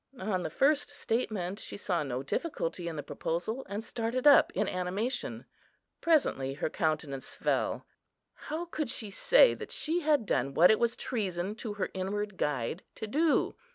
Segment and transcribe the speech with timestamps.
[0.17, 4.67] On the first statement she saw no difficulty in the proposal, and started up in
[4.67, 5.45] animation.
[6.01, 7.85] Presently her countenance fell;
[8.33, 12.35] how could she say that she had done what it was treason to her inward
[12.37, 13.53] Guide to do?